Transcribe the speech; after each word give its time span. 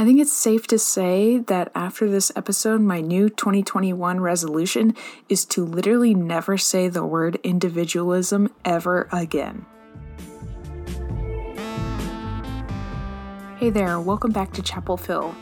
I 0.00 0.04
think 0.06 0.18
it's 0.18 0.32
safe 0.32 0.66
to 0.68 0.78
say 0.78 1.36
that 1.40 1.70
after 1.74 2.08
this 2.08 2.32
episode, 2.34 2.80
my 2.80 3.02
new 3.02 3.28
2021 3.28 4.18
resolution 4.18 4.96
is 5.28 5.44
to 5.44 5.62
literally 5.62 6.14
never 6.14 6.56
say 6.56 6.88
the 6.88 7.04
word 7.04 7.38
individualism 7.42 8.50
ever 8.64 9.10
again. 9.12 9.66
Hey 13.58 13.68
there, 13.68 14.00
welcome 14.00 14.32
back 14.32 14.54
to 14.54 14.62
Chapel 14.62 14.96
Phil. 14.96 15.34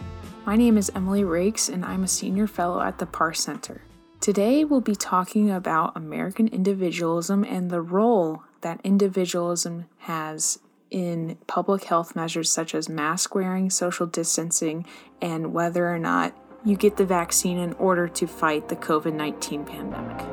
My 0.44 0.56
name 0.56 0.76
is 0.76 0.90
Emily 0.92 1.22
Rakes, 1.22 1.68
and 1.68 1.84
I'm 1.84 2.02
a 2.02 2.08
senior 2.08 2.48
fellow 2.48 2.80
at 2.80 2.98
the 2.98 3.06
Parr 3.06 3.34
Center. 3.34 3.82
Today, 4.20 4.64
we'll 4.64 4.80
be 4.80 4.96
talking 4.96 5.52
about 5.52 5.96
American 5.96 6.48
individualism 6.48 7.44
and 7.44 7.70
the 7.70 7.80
role 7.80 8.42
that 8.62 8.80
individualism 8.82 9.86
has 9.98 10.58
in 10.90 11.38
public 11.46 11.84
health 11.84 12.16
measures 12.16 12.50
such 12.50 12.74
as 12.74 12.88
mask 12.88 13.34
wearing, 13.34 13.70
social 13.70 14.06
distancing, 14.06 14.86
and 15.20 15.52
whether 15.52 15.88
or 15.88 15.98
not 15.98 16.36
you 16.64 16.76
get 16.76 16.96
the 16.96 17.06
vaccine 17.06 17.58
in 17.58 17.72
order 17.74 18.08
to 18.08 18.26
fight 18.26 18.68
the 18.68 18.76
COVID 18.76 19.14
19 19.14 19.64
pandemic. 19.64 20.26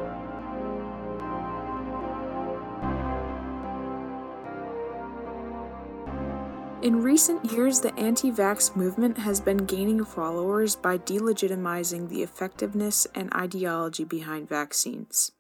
In 6.86 7.02
recent 7.02 7.52
years, 7.52 7.80
the 7.80 7.98
anti 7.98 8.32
vax 8.32 8.76
movement 8.76 9.18
has 9.18 9.42
been 9.42 9.66
gaining 9.66 10.06
followers 10.06 10.76
by 10.76 11.00
delegitimizing 11.00 12.10
the 12.10 12.22
effectiveness 12.22 13.08
and 13.16 13.34
ideology 13.34 14.04
behind 14.04 14.48
vaccines. 14.48 15.32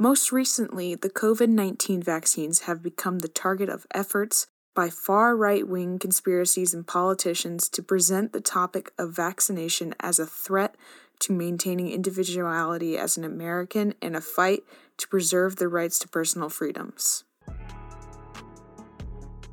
Most 0.00 0.30
recently, 0.30 0.94
the 0.94 1.10
COVID 1.10 1.48
19 1.48 2.04
vaccines 2.04 2.60
have 2.60 2.84
become 2.84 3.18
the 3.18 3.26
target 3.26 3.68
of 3.68 3.84
efforts 3.92 4.46
by 4.72 4.90
far 4.90 5.36
right 5.36 5.66
wing 5.66 5.98
conspiracies 5.98 6.72
and 6.72 6.86
politicians 6.86 7.68
to 7.70 7.82
present 7.82 8.32
the 8.32 8.40
topic 8.40 8.92
of 8.96 9.16
vaccination 9.16 9.96
as 9.98 10.20
a 10.20 10.26
threat 10.26 10.76
to 11.18 11.32
maintaining 11.32 11.90
individuality 11.90 12.96
as 12.96 13.16
an 13.16 13.24
American 13.24 13.92
and 14.00 14.14
a 14.14 14.20
fight 14.20 14.62
to 14.98 15.08
preserve 15.08 15.56
the 15.56 15.66
rights 15.66 15.98
to 15.98 16.06
personal 16.06 16.48
freedoms. 16.48 17.24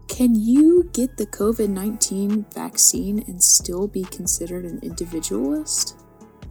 Can 0.08 0.36
you 0.36 0.92
get 0.94 1.18
the 1.18 1.26
COVID 1.26 1.70
19 1.70 2.46
vaccine 2.54 3.24
and 3.26 3.42
still 3.42 3.88
be 3.88 4.04
considered 4.04 4.66
an 4.66 4.80
individualist? 4.84 5.98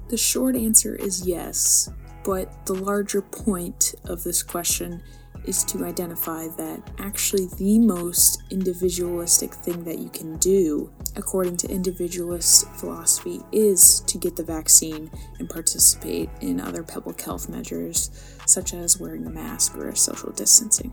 The 0.09 0.17
short 0.17 0.57
answer 0.57 0.97
is 0.97 1.29
yes. 1.29 1.89
But 2.25 2.67
the 2.67 2.75
larger 2.75 3.21
point 3.21 3.95
of 4.07 4.25
this 4.25 4.43
question 4.43 5.03
is 5.45 5.63
to 5.65 5.85
identify 5.85 6.49
that 6.49 6.81
actually 6.99 7.47
the 7.59 7.79
most 7.79 8.43
individualistic 8.51 9.53
thing 9.53 9.85
that 9.85 9.99
you 9.99 10.09
can 10.09 10.39
do, 10.39 10.91
according 11.17 11.59
to 11.59 11.69
individualist 11.69 12.67
philosophy, 12.73 13.41
is 13.53 14.01
to 14.07 14.17
get 14.17 14.37
the 14.37 14.43
vaccine 14.43 15.11
and 15.39 15.51
participate 15.51 16.31
in 16.41 16.61
other 16.61 16.83
public 16.83 17.21
health 17.21 17.51
measures, 17.51 18.11
such 18.47 18.73
as 18.73 18.99
wearing 18.99 19.27
a 19.27 19.31
mask 19.31 19.77
or 19.77 19.95
social 19.95 20.33
distancing. 20.33 20.93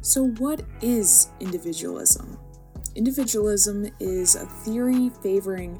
So, 0.00 0.28
what 0.38 0.62
is 0.80 1.28
individualism? 1.40 2.38
Individualism 2.94 3.90
is 4.00 4.36
a 4.36 4.46
theory 4.46 5.10
favoring 5.22 5.78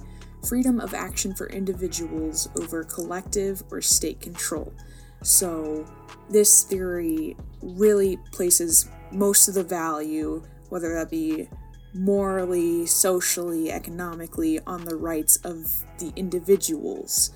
freedom 0.48 0.80
of 0.80 0.94
action 0.94 1.34
for 1.34 1.46
individuals 1.48 2.48
over 2.60 2.82
collective 2.84 3.62
or 3.70 3.80
state 3.82 4.20
control. 4.20 4.72
So, 5.22 5.84
this 6.30 6.62
theory 6.62 7.36
really 7.62 8.18
places 8.32 8.88
most 9.12 9.48
of 9.48 9.54
the 9.54 9.64
value, 9.64 10.42
whether 10.70 10.94
that 10.94 11.10
be 11.10 11.48
morally, 11.94 12.86
socially, 12.86 13.70
economically, 13.70 14.60
on 14.60 14.84
the 14.84 14.96
rights 14.96 15.36
of 15.44 15.84
the 15.98 16.12
individuals. 16.16 17.30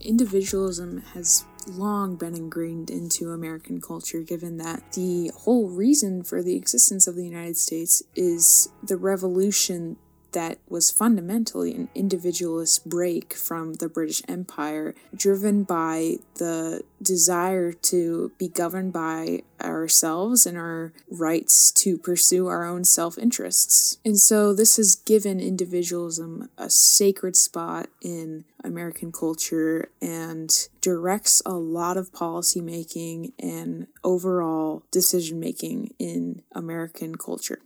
Individualism 0.00 1.02
has 1.14 1.44
long 1.66 2.16
been 2.16 2.34
ingrained 2.34 2.88
into 2.88 3.30
American 3.30 3.80
culture, 3.80 4.22
given 4.22 4.58
that 4.58 4.92
the 4.92 5.30
whole 5.36 5.68
reason 5.68 6.22
for 6.22 6.42
the 6.42 6.56
existence 6.56 7.06
of 7.06 7.16
the 7.16 7.24
United 7.24 7.56
States 7.56 8.02
is 8.14 8.68
the 8.82 8.96
revolution 8.96 9.96
that 10.32 10.58
was 10.68 10.90
fundamentally 10.90 11.74
an 11.74 11.88
individualist 11.94 12.88
break 12.88 13.34
from 13.34 13.74
the 13.74 13.88
British 13.88 14.22
Empire, 14.28 14.94
driven 15.14 15.64
by 15.64 16.16
the 16.34 16.82
desire 17.02 17.72
to 17.72 18.32
be 18.38 18.48
governed 18.48 18.92
by 18.92 19.42
ourselves 19.60 20.46
and 20.46 20.56
our 20.56 20.92
rights 21.10 21.70
to 21.72 21.98
pursue 21.98 22.46
our 22.46 22.64
own 22.64 22.84
self 22.84 23.18
interests. 23.18 23.98
And 24.04 24.18
so 24.18 24.52
this 24.52 24.76
has 24.76 24.94
given 24.94 25.40
individualism 25.40 26.48
a 26.56 26.70
sacred 26.70 27.36
spot 27.36 27.88
in 28.02 28.44
American 28.62 29.12
culture 29.12 29.90
and 30.02 30.68
directs 30.80 31.42
a 31.46 31.54
lot 31.54 31.96
of 31.96 32.12
policy 32.12 32.60
making 32.60 33.32
and 33.38 33.86
overall 34.04 34.82
decision 34.90 35.40
making 35.40 35.94
in 35.98 36.42
American 36.52 37.16
culture. 37.16 37.60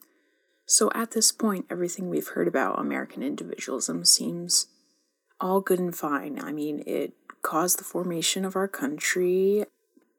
So 0.72 0.90
at 0.94 1.10
this 1.10 1.32
point, 1.32 1.66
everything 1.68 2.08
we've 2.08 2.28
heard 2.28 2.48
about 2.48 2.78
American 2.78 3.22
individualism 3.22 4.06
seems 4.06 4.68
all 5.38 5.60
good 5.60 5.78
and 5.78 5.94
fine. 5.94 6.40
I 6.42 6.50
mean, 6.50 6.82
it 6.86 7.12
caused 7.42 7.78
the 7.78 7.84
formation 7.84 8.42
of 8.46 8.56
our 8.56 8.68
country. 8.68 9.66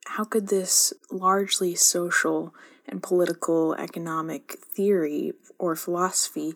How 0.06 0.26
could 0.26 0.50
this 0.50 0.94
largely 1.10 1.74
social 1.74 2.54
and 2.88 3.02
political 3.02 3.74
economic 3.74 4.60
theory 4.76 5.34
or 5.58 5.76
philosophy 5.76 6.54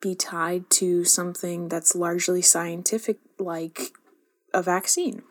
be 0.00 0.14
tied 0.14 0.70
to 0.78 1.04
something 1.04 1.68
that's 1.68 1.96
largely 1.96 2.40
scientific, 2.40 3.18
like 3.40 3.94
a 4.52 4.62
vaccine? 4.62 5.24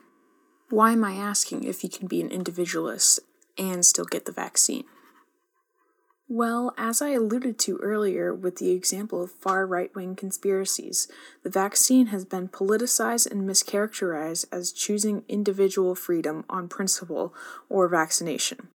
Why 0.69 0.91
am 0.91 1.05
I 1.05 1.13
asking 1.13 1.63
if 1.63 1.85
you 1.85 1.89
can 1.89 2.07
be 2.07 2.19
an 2.19 2.31
individualist 2.31 3.21
and 3.57 3.85
still 3.85 4.03
get 4.03 4.25
the 4.25 4.33
vaccine? 4.33 4.83
Well, 6.35 6.73
as 6.79 6.99
I 6.99 7.09
alluded 7.09 7.59
to 7.59 7.77
earlier 7.77 8.33
with 8.33 8.55
the 8.55 8.71
example 8.71 9.21
of 9.21 9.29
far 9.29 9.67
right 9.67 9.93
wing 9.93 10.15
conspiracies, 10.15 11.07
the 11.43 11.49
vaccine 11.51 12.07
has 12.07 12.25
been 12.25 12.47
politicized 12.47 13.29
and 13.29 13.47
mischaracterized 13.47 14.45
as 14.51 14.71
choosing 14.71 15.25
individual 15.29 15.93
freedom 15.93 16.43
on 16.49 16.69
principle 16.69 17.35
or 17.69 17.87
vaccination. 17.87 18.69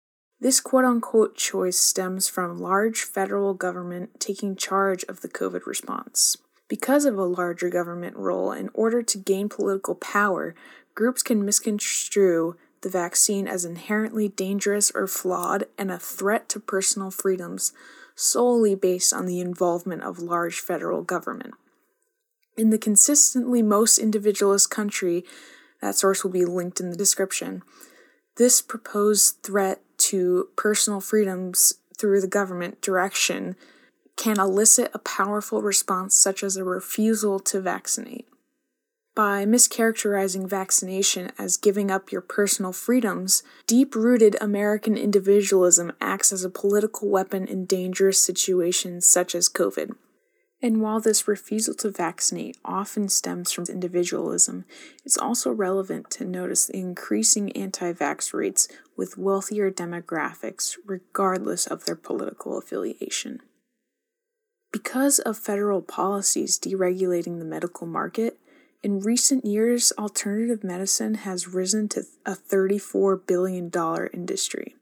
This 0.40 0.58
quote 0.58 0.84
unquote 0.84 1.36
choice 1.36 1.78
stems 1.78 2.26
from 2.26 2.58
large 2.58 3.02
federal 3.02 3.54
government 3.54 4.18
taking 4.18 4.56
charge 4.56 5.04
of 5.04 5.20
the 5.20 5.28
COVID 5.28 5.64
response. 5.64 6.36
Because 6.68 7.04
of 7.04 7.16
a 7.16 7.22
larger 7.22 7.70
government 7.70 8.16
role, 8.16 8.50
in 8.50 8.68
order 8.74 9.00
to 9.00 9.16
gain 9.16 9.48
political 9.48 9.94
power, 9.94 10.56
groups 10.96 11.22
can 11.22 11.44
misconstrue 11.44 12.56
the 12.84 12.90
vaccine 12.90 13.48
as 13.48 13.64
inherently 13.64 14.28
dangerous 14.28 14.92
or 14.94 15.08
flawed 15.08 15.64
and 15.76 15.90
a 15.90 15.98
threat 15.98 16.48
to 16.50 16.60
personal 16.60 17.10
freedoms 17.10 17.72
solely 18.14 18.74
based 18.76 19.12
on 19.12 19.26
the 19.26 19.40
involvement 19.40 20.02
of 20.02 20.20
large 20.20 20.60
federal 20.60 21.02
government. 21.02 21.54
In 22.56 22.70
the 22.70 22.78
consistently 22.78 23.62
most 23.62 23.98
individualist 23.98 24.70
country, 24.70 25.24
that 25.80 25.96
source 25.96 26.22
will 26.22 26.30
be 26.30 26.44
linked 26.44 26.78
in 26.78 26.90
the 26.90 26.96
description, 26.96 27.62
this 28.36 28.60
proposed 28.60 29.42
threat 29.42 29.80
to 29.96 30.48
personal 30.54 31.00
freedoms 31.00 31.74
through 31.96 32.20
the 32.20 32.28
government 32.28 32.80
direction 32.80 33.56
can 34.16 34.38
elicit 34.38 34.90
a 34.92 34.98
powerful 34.98 35.62
response 35.62 36.14
such 36.14 36.42
as 36.42 36.56
a 36.56 36.64
refusal 36.64 37.40
to 37.40 37.60
vaccinate 37.60 38.28
by 39.14 39.44
mischaracterizing 39.44 40.48
vaccination 40.48 41.30
as 41.38 41.56
giving 41.56 41.90
up 41.90 42.10
your 42.10 42.20
personal 42.20 42.72
freedoms, 42.72 43.42
deep 43.66 43.94
rooted 43.94 44.36
American 44.40 44.96
individualism 44.96 45.92
acts 46.00 46.32
as 46.32 46.44
a 46.44 46.50
political 46.50 47.08
weapon 47.08 47.46
in 47.46 47.64
dangerous 47.64 48.20
situations 48.20 49.06
such 49.06 49.34
as 49.34 49.48
COVID. 49.48 49.92
And 50.60 50.80
while 50.80 50.98
this 50.98 51.28
refusal 51.28 51.74
to 51.74 51.90
vaccinate 51.90 52.56
often 52.64 53.08
stems 53.10 53.52
from 53.52 53.66
individualism, 53.68 54.64
it's 55.04 55.18
also 55.18 55.52
relevant 55.52 56.10
to 56.12 56.24
notice 56.24 56.66
the 56.66 56.78
increasing 56.78 57.52
anti 57.52 57.92
vax 57.92 58.32
rates 58.32 58.66
with 58.96 59.18
wealthier 59.18 59.70
demographics, 59.70 60.76
regardless 60.86 61.66
of 61.66 61.84
their 61.84 61.96
political 61.96 62.56
affiliation. 62.56 63.40
Because 64.72 65.18
of 65.20 65.36
federal 65.36 65.82
policies 65.82 66.58
deregulating 66.58 67.38
the 67.38 67.44
medical 67.44 67.86
market, 67.86 68.38
in 68.84 69.00
recent 69.00 69.46
years, 69.46 69.92
alternative 69.98 70.62
medicine 70.62 71.14
has 71.14 71.48
risen 71.48 71.88
to 71.88 72.02
a 72.26 72.32
$34 72.32 73.26
billion 73.26 73.70
industry. 74.12 74.76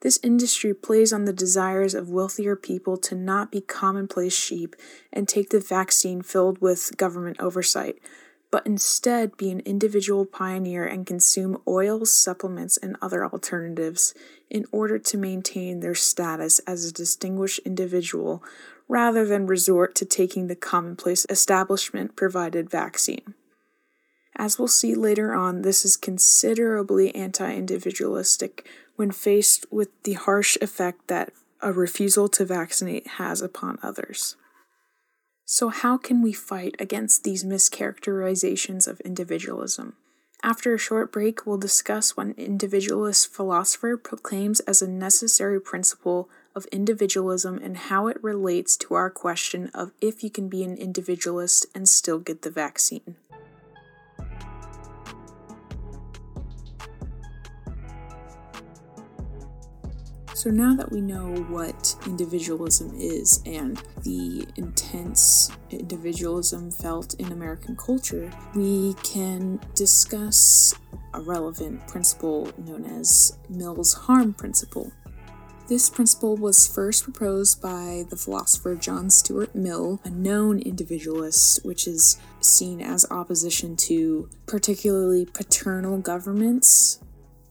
This 0.00 0.18
industry 0.24 0.74
plays 0.74 1.12
on 1.12 1.24
the 1.24 1.32
desires 1.32 1.94
of 1.94 2.10
wealthier 2.10 2.56
people 2.56 2.96
to 2.98 3.14
not 3.14 3.52
be 3.52 3.60
commonplace 3.60 4.36
sheep 4.36 4.74
and 5.12 5.28
take 5.28 5.50
the 5.50 5.60
vaccine 5.60 6.22
filled 6.22 6.60
with 6.60 6.96
government 6.96 7.38
oversight, 7.40 7.98
but 8.50 8.66
instead 8.66 9.36
be 9.36 9.50
an 9.50 9.60
individual 9.60 10.26
pioneer 10.26 10.84
and 10.84 11.06
consume 11.06 11.62
oils, 11.66 12.12
supplements, 12.12 12.76
and 12.76 12.96
other 13.00 13.24
alternatives 13.24 14.14
in 14.50 14.64
order 14.72 14.98
to 14.98 15.16
maintain 15.16 15.78
their 15.78 15.94
status 15.94 16.58
as 16.60 16.84
a 16.84 16.92
distinguished 16.92 17.60
individual 17.60 18.42
rather 18.88 19.26
than 19.26 19.46
resort 19.46 19.94
to 19.94 20.04
taking 20.04 20.46
the 20.46 20.56
commonplace 20.56 21.26
establishment 21.28 22.16
provided 22.16 22.70
vaccine. 22.70 23.34
As 24.34 24.58
we'll 24.58 24.68
see 24.68 24.94
later 24.94 25.34
on, 25.34 25.62
this 25.62 25.84
is 25.84 25.96
considerably 25.96 27.14
anti 27.14 27.52
individualistic 27.52 28.66
when 28.96 29.10
faced 29.10 29.66
with 29.70 29.90
the 30.04 30.14
harsh 30.14 30.56
effect 30.60 31.08
that 31.08 31.32
a 31.60 31.72
refusal 31.72 32.28
to 32.28 32.44
vaccinate 32.44 33.06
has 33.18 33.42
upon 33.42 33.78
others. 33.82 34.36
So, 35.44 35.70
how 35.70 35.96
can 35.96 36.22
we 36.22 36.32
fight 36.32 36.76
against 36.78 37.24
these 37.24 37.42
mischaracterizations 37.42 38.86
of 38.86 39.00
individualism? 39.00 39.94
After 40.42 40.72
a 40.72 40.78
short 40.78 41.10
break, 41.10 41.44
we'll 41.44 41.58
discuss 41.58 42.16
what 42.16 42.26
an 42.26 42.34
individualist 42.36 43.32
philosopher 43.32 43.96
proclaims 43.96 44.60
as 44.60 44.82
a 44.82 44.88
necessary 44.88 45.60
principle 45.60 46.28
of 46.54 46.66
individualism 46.66 47.58
and 47.62 47.76
how 47.76 48.06
it 48.08 48.22
relates 48.22 48.76
to 48.76 48.94
our 48.94 49.10
question 49.10 49.70
of 49.74 49.92
if 50.00 50.22
you 50.22 50.30
can 50.30 50.48
be 50.48 50.64
an 50.64 50.76
individualist 50.76 51.66
and 51.74 51.88
still 51.88 52.18
get 52.18 52.42
the 52.42 52.50
vaccine. 52.50 53.16
So 60.38 60.50
now 60.50 60.72
that 60.76 60.92
we 60.92 61.00
know 61.00 61.34
what 61.48 61.96
individualism 62.06 62.94
is 62.96 63.42
and 63.44 63.76
the 64.04 64.46
intense 64.54 65.50
individualism 65.70 66.70
felt 66.70 67.14
in 67.14 67.32
American 67.32 67.74
culture, 67.74 68.30
we 68.54 68.94
can 69.02 69.58
discuss 69.74 70.76
a 71.12 71.20
relevant 71.20 71.84
principle 71.88 72.52
known 72.56 72.84
as 72.84 73.36
Mill's 73.48 73.92
harm 73.94 74.32
principle. 74.32 74.92
This 75.68 75.90
principle 75.90 76.34
was 76.34 76.66
first 76.66 77.04
proposed 77.04 77.60
by 77.60 78.06
the 78.08 78.16
philosopher 78.16 78.74
John 78.74 79.10
Stuart 79.10 79.54
Mill, 79.54 80.00
a 80.02 80.08
known 80.08 80.60
individualist, 80.60 81.62
which 81.62 81.86
is 81.86 82.18
seen 82.40 82.80
as 82.80 83.04
opposition 83.10 83.76
to 83.76 84.30
particularly 84.46 85.26
paternal 85.26 85.98
governments, 85.98 87.00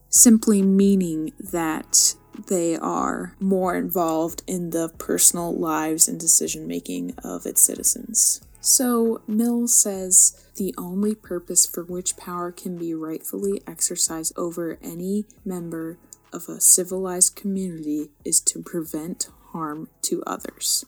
simply 0.09 0.63
meaning 0.63 1.31
that 1.39 2.15
they 2.47 2.75
are 2.75 3.35
more 3.39 3.75
involved 3.75 4.41
in 4.47 4.71
the 4.71 4.89
personal 4.97 5.55
lives 5.55 6.07
and 6.07 6.19
decision 6.19 6.65
making 6.65 7.13
of 7.23 7.45
its 7.45 7.61
citizens. 7.61 8.41
So, 8.61 9.21
Mill 9.27 9.67
says 9.67 10.43
the 10.55 10.73
only 10.75 11.13
purpose 11.13 11.67
for 11.67 11.83
which 11.83 12.17
power 12.17 12.51
can 12.51 12.77
be 12.77 12.95
rightfully 12.95 13.61
exercised 13.67 14.33
over 14.35 14.79
any 14.81 15.25
member 15.45 15.99
of 16.33 16.47
a 16.47 16.59
civilized 16.59 17.35
community 17.35 18.09
is 18.25 18.39
to 18.41 18.61
prevent 18.61 19.29
harm 19.51 19.89
to 20.03 20.23
others. 20.25 20.85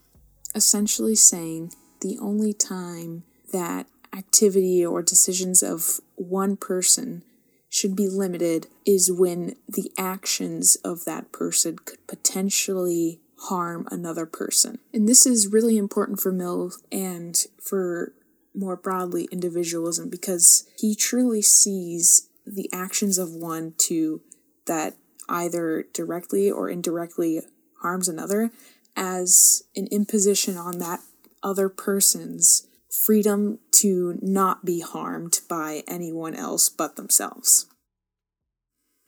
Essentially, 0.56 1.16
saying 1.16 1.74
the 2.02 2.18
only 2.20 2.54
time 2.54 3.24
that 3.52 3.88
activity 4.16 4.86
or 4.86 5.02
decisions 5.02 5.62
of 5.62 6.00
one 6.16 6.58
person 6.58 7.24
should 7.70 7.96
be 7.96 8.08
limited 8.08 8.68
is 8.86 9.12
when 9.12 9.56
the 9.68 9.92
actions 9.98 10.76
of 10.78 11.06
that 11.06 11.32
person 11.32 11.78
could 11.78 12.06
potentially 12.08 13.20
harm 13.44 13.88
another 13.92 14.26
person. 14.26 14.80
And 14.94 15.08
this 15.08 15.26
is 15.26 15.48
really 15.48 15.78
important 15.78 16.20
for 16.20 16.32
Mill 16.32 16.72
and 16.92 17.38
for 17.62 18.14
more 18.56 18.76
broadly 18.76 19.28
individualism 19.32 20.10
because 20.10 20.68
he 20.78 20.96
truly 20.96 21.42
sees 21.42 22.28
the 22.46 22.70
actions 22.74 23.18
of 23.18 23.34
one 23.34 23.74
to 23.78 24.22
that 24.66 24.96
either 25.30 25.86
directly 25.94 26.50
or 26.52 26.70
indirectly 26.70 27.42
harms 27.82 28.08
another 28.08 28.52
as 28.96 29.64
an 29.76 29.88
imposition 29.92 30.58
on 30.58 30.80
that 30.80 31.00
other 31.42 31.70
person's 31.70 32.68
freedom 32.90 33.60
to 33.72 34.18
not 34.22 34.66
be 34.66 34.82
harmed 34.82 35.40
by 35.48 35.84
anyone 35.88 36.36
else 36.36 36.70
but 36.70 36.96
themselves. 36.96 37.68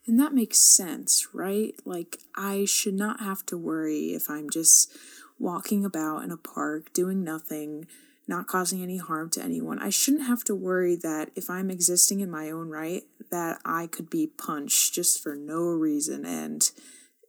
And 0.08 0.20
that 0.20 0.34
makes 0.34 0.58
sense, 0.58 1.28
right? 1.34 1.74
Like, 1.86 2.18
I 2.36 2.66
should 2.66 2.96
not 2.96 3.20
have 3.20 3.46
to 3.48 3.58
worry 3.58 4.14
if 4.14 4.30
I'm 4.30 4.50
just 4.50 4.92
walking 5.38 5.86
about 5.86 6.24
in 6.24 6.32
a 6.32 6.38
park 6.38 6.92
doing 6.94 7.24
nothing, 7.24 7.88
not 8.28 8.48
causing 8.48 8.82
any 8.82 8.98
harm 8.98 9.30
to 9.32 9.44
anyone. 9.44 9.80
I 9.80 9.90
shouldn't 9.90 10.28
have 10.28 10.44
to 10.46 10.56
worry 10.56 10.96
that 10.98 11.32
if 11.36 11.50
I'm 11.50 11.70
existing 11.70 12.20
in 12.20 12.32
my 12.32 12.50
own 12.50 12.70
right, 12.70 13.04
that 13.32 13.60
I 13.66 13.88
could 13.88 14.10
be 14.10 14.28
punched 14.28 14.94
just 14.94 15.22
for 15.22 15.36
no 15.36 15.62
reason. 15.64 16.26
And 16.26 16.70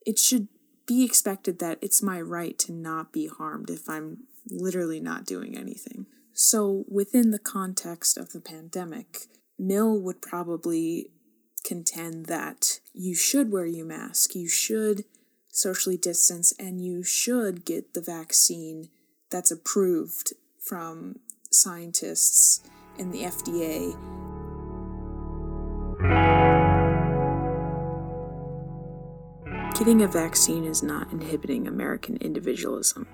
it 0.04 0.18
should 0.18 0.48
be 0.86 1.04
expected 1.04 1.58
that 1.60 1.78
it's 1.80 2.02
my 2.02 2.20
right 2.20 2.58
to 2.58 2.72
not 2.72 3.12
be 3.12 3.28
harmed 3.28 3.70
if 3.70 3.88
I'm 3.88 4.24
literally 4.48 5.00
not 5.00 5.24
doing 5.24 5.56
anything. 5.56 6.06
So, 6.34 6.84
within 6.88 7.30
the 7.30 7.38
context 7.38 8.16
of 8.16 8.32
the 8.32 8.40
pandemic, 8.40 9.26
Mill 9.58 10.00
would 10.00 10.22
probably 10.22 11.10
contend 11.64 12.26
that 12.26 12.80
you 12.92 13.14
should 13.14 13.52
wear 13.52 13.66
your 13.66 13.86
mask, 13.86 14.34
you 14.34 14.48
should 14.48 15.04
socially 15.50 15.98
distance, 15.98 16.52
and 16.58 16.80
you 16.80 17.02
should 17.02 17.64
get 17.64 17.94
the 17.94 18.00
vaccine 18.00 18.88
that's 19.30 19.50
approved 19.50 20.32
from 20.58 21.16
scientists 21.50 22.62
and 22.98 23.12
the 23.12 23.22
FDA. 23.22 24.21
Getting 29.82 30.02
a 30.02 30.06
vaccine 30.06 30.64
is 30.64 30.80
not 30.80 31.10
inhibiting 31.10 31.66
American 31.66 32.16
individualism. 32.18 33.08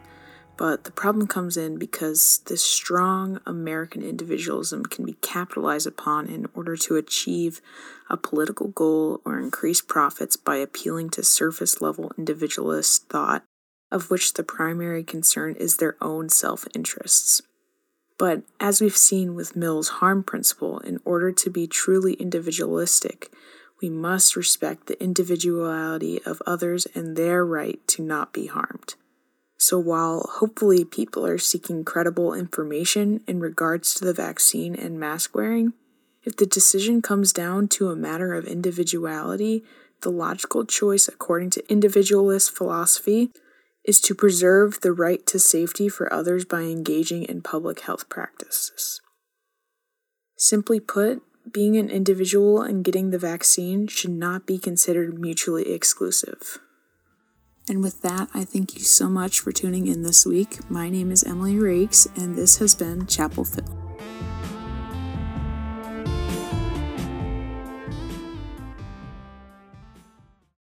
But 0.59 0.85
the 0.85 0.91
problem 0.91 1.27
comes 1.27 1.57
in 1.57 1.79
because 1.79 2.43
this 2.45 2.63
strong 2.63 3.41
American 3.47 4.03
individualism 4.03 4.85
can 4.85 5.07
be 5.07 5.15
capitalized 5.15 5.87
upon 5.87 6.27
in 6.27 6.47
order 6.53 6.77
to 6.77 6.97
achieve 6.97 7.63
a 8.11 8.19
political 8.19 8.69
goal 8.69 9.23
or 9.25 9.41
increase 9.41 9.81
profits 9.81 10.37
by 10.37 10.57
appealing 10.57 11.09
to 11.13 11.23
surface 11.23 11.81
level 11.81 12.13
individualist 12.19 13.09
thought, 13.09 13.45
of 13.91 14.11
which 14.11 14.35
the 14.35 14.45
primary 14.45 15.03
concern 15.03 15.55
is 15.55 15.79
their 15.79 15.97
own 16.03 16.29
self 16.29 16.67
interests. 16.75 17.41
But 18.19 18.43
as 18.61 18.83
we've 18.83 18.95
seen 18.95 19.35
with 19.35 19.57
Mill's 19.57 19.89
harm 19.89 20.23
principle, 20.23 20.81
in 20.81 21.01
order 21.07 21.33
to 21.33 21.49
be 21.49 21.67
truly 21.67 22.13
individualistic, 22.13 23.33
we 23.81 23.89
must 23.89 24.37
respect 24.37 24.87
the 24.87 25.03
individuality 25.03 26.21
of 26.25 26.43
others 26.47 26.87
and 26.95 27.17
their 27.17 27.45
right 27.45 27.81
to 27.89 28.03
not 28.03 28.33
be 28.33 28.47
harmed. 28.47 28.95
So, 29.57 29.79
while 29.79 30.29
hopefully 30.35 30.85
people 30.85 31.27
are 31.27 31.39
seeking 31.39 31.85
credible 31.85 32.33
information 32.33 33.21
in 33.27 33.41
regards 33.41 33.95
to 33.95 34.05
the 34.05 34.15
vaccine 34.15 34.77
and 34.77 35.01
mask 35.01 35.35
wearing, 35.35 35.73
if 36.23 36.37
the 36.37 36.47
decision 36.47 37.03
comes 37.03 37.33
down 37.33 37.69
to 37.69 37.91
a 37.91 37.97
matter 37.97 38.35
of 38.35 38.45
individuality, 38.45 39.65
the 40.03 40.11
logical 40.11 40.65
choice, 40.65 41.09
according 41.09 41.51
to 41.51 41.71
individualist 41.71 42.53
philosophy, 42.53 43.31
is 43.85 44.01
to 44.03 44.15
preserve 44.15 44.81
the 44.81 44.93
right 44.93 45.27
to 45.27 45.39
safety 45.39 45.89
for 45.89 46.13
others 46.13 46.45
by 46.45 46.61
engaging 46.63 47.25
in 47.25 47.43
public 47.43 47.81
health 47.81 48.09
practices. 48.09 49.01
Simply 50.37 50.79
put, 50.79 51.23
being 51.53 51.77
an 51.77 51.91
individual 51.91 52.63
and 52.63 52.85
getting 52.85 53.11
the 53.11 53.19
vaccine 53.19 53.87
should 53.87 54.11
not 54.11 54.47
be 54.47 54.59
considered 54.59 55.19
mutually 55.19 55.73
exclusive. 55.73 56.59
And 57.69 57.83
with 57.83 58.03
that, 58.03 58.29
I 58.35 58.45
thank 58.45 58.75
you 58.75 58.81
so 58.81 59.09
much 59.09 59.41
for 59.41 59.53
tuning 59.53 59.87
in 59.87 60.03
this 60.03 60.25
week. 60.25 60.59
My 60.71 60.89
name 60.89 61.11
is 61.11 61.23
Emily 61.23 61.59
Rakes, 61.59 62.07
and 62.17 62.35
this 62.35 62.59
has 62.59 62.75
been 62.75 63.07
Chapel 63.07 63.45
Phil. 63.45 63.78